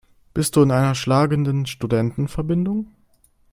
Bist 0.33 0.55
du 0.55 0.63
in 0.63 0.71
einer 0.71 0.95
schlagenden 0.95 1.67
Studentenverbindung? 1.67 2.87